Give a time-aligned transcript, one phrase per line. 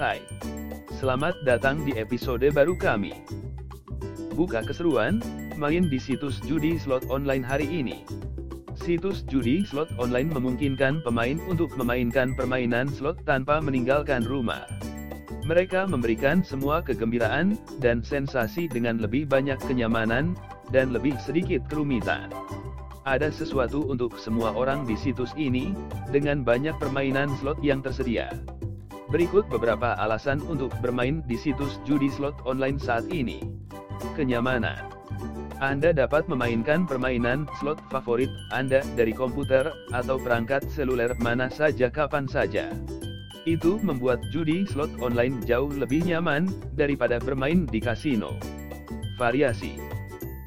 [0.00, 0.24] Hai,
[0.96, 3.20] selamat datang di episode baru kami.
[4.32, 5.20] Buka keseruan,
[5.60, 8.08] main di situs judi slot online hari ini.
[8.80, 14.64] Situs judi slot online memungkinkan pemain untuk memainkan permainan slot tanpa meninggalkan rumah.
[15.44, 20.32] Mereka memberikan semua kegembiraan dan sensasi dengan lebih banyak kenyamanan
[20.72, 22.32] dan lebih sedikit kerumitan.
[23.04, 25.76] Ada sesuatu untuk semua orang di situs ini,
[26.08, 28.32] dengan banyak permainan slot yang tersedia.
[29.10, 33.42] Berikut beberapa alasan untuk bermain di situs judi slot online saat ini.
[34.14, 34.86] Kenyamanan.
[35.60, 42.24] Anda dapat memainkan permainan slot favorit Anda dari komputer atau perangkat seluler mana saja kapan
[42.30, 42.72] saja.
[43.44, 46.48] Itu membuat judi slot online jauh lebih nyaman
[46.78, 48.38] daripada bermain di kasino.
[49.20, 49.90] Variasi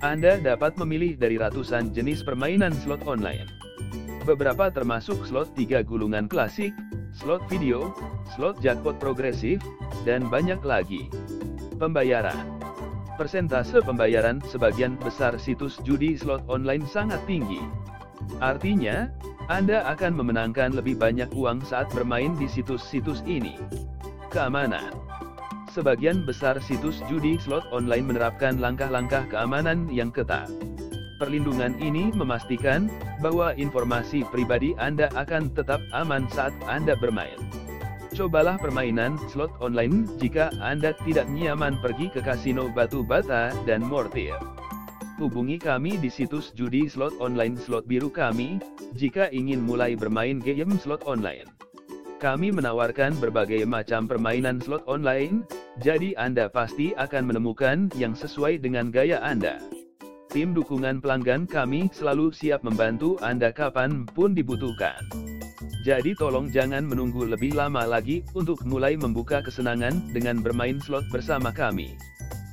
[0.00, 3.44] anda dapat memilih dari ratusan jenis permainan slot online.
[4.24, 6.72] Beberapa termasuk slot tiga gulungan klasik,
[7.14, 7.94] slot video,
[8.34, 9.62] slot jackpot progresif,
[10.06, 11.10] dan banyak lagi.
[11.80, 12.60] Pembayaran
[13.20, 17.60] Persentase pembayaran sebagian besar situs judi slot online sangat tinggi.
[18.40, 19.12] Artinya,
[19.52, 23.60] Anda akan memenangkan lebih banyak uang saat bermain di situs-situs ini.
[24.32, 24.96] Keamanan
[25.70, 30.50] Sebagian besar situs judi slot online menerapkan langkah-langkah keamanan yang ketat.
[31.20, 32.88] Perlindungan ini memastikan
[33.20, 37.36] bahwa informasi pribadi Anda akan tetap aman saat Anda bermain.
[38.16, 44.32] Cobalah permainan slot online jika Anda tidak nyaman pergi ke kasino batu bata dan mortir.
[45.20, 48.56] Hubungi kami di situs judi slot online slot biru kami,
[48.96, 51.52] jika ingin mulai bermain game slot online.
[52.16, 55.44] Kami menawarkan berbagai macam permainan slot online,
[55.84, 59.79] jadi Anda pasti akan menemukan yang sesuai dengan gaya Anda.
[60.30, 65.02] Tim dukungan pelanggan kami selalu siap membantu Anda kapan pun dibutuhkan.
[65.82, 71.50] Jadi tolong jangan menunggu lebih lama lagi untuk mulai membuka kesenangan dengan bermain slot bersama
[71.50, 71.98] kami.